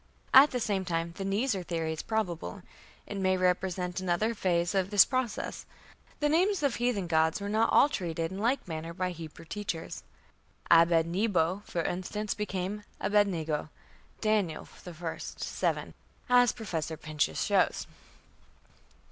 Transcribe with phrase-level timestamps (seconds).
[0.43, 2.63] "At the same time the "Nisr" theory is probable:
[3.05, 5.67] it may represent another phase of this process.
[6.21, 9.45] The names of heathen gods were not all treated in like manner by the Hebrew
[9.45, 10.01] teachers.
[10.71, 13.69] Abed nebo, for instance, became Abed nego,
[14.21, 15.93] Daniel, i, 7,
[16.29, 17.85] as Professor Pinches shows.